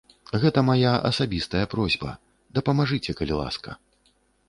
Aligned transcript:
Гэта 0.43 0.63
мая 0.69 0.93
асабістая 1.09 1.63
просьба, 1.75 2.09
дапамажыце, 2.59 3.11
калі 3.21 3.33
ласка. 3.45 3.81